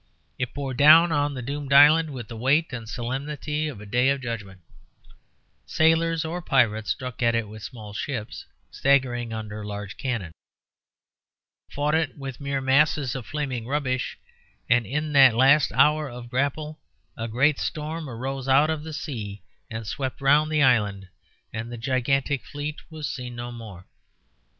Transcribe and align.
It 0.39 0.55
bore 0.55 0.73
down 0.73 1.11
on 1.11 1.35
the 1.35 1.43
doomed 1.43 1.71
island 1.71 2.09
with 2.09 2.27
the 2.27 2.35
weight 2.35 2.73
and 2.73 2.89
solemnity 2.89 3.67
of 3.67 3.79
a 3.79 3.85
day 3.85 4.09
of 4.09 4.19
judgment; 4.21 4.61
sailors 5.67 6.25
or 6.25 6.41
pirates 6.41 6.89
struck 6.89 7.21
at 7.21 7.35
it 7.35 7.47
with 7.47 7.61
small 7.61 7.93
ships 7.93 8.43
staggering 8.71 9.31
under 9.31 9.63
large 9.63 9.97
cannon, 9.97 10.31
fought 11.69 11.93
it 11.93 12.17
with 12.17 12.41
mere 12.41 12.61
masses 12.61 13.13
of 13.13 13.27
flaming 13.27 13.67
rubbish, 13.67 14.17
and 14.67 14.87
in 14.87 15.13
that 15.13 15.35
last 15.35 15.71
hour 15.73 16.09
of 16.09 16.31
grapple 16.31 16.79
a 17.15 17.27
great 17.27 17.59
storm 17.59 18.09
arose 18.09 18.47
out 18.47 18.71
of 18.71 18.83
the 18.83 18.93
sea 18.93 19.43
and 19.69 19.85
swept 19.85 20.19
round 20.19 20.49
the 20.51 20.63
island, 20.63 21.09
and 21.53 21.71
the 21.71 21.77
gigantic 21.77 22.43
fleet 22.43 22.81
was 22.89 23.07
seen 23.07 23.35
no 23.35 23.51
more. 23.51 23.85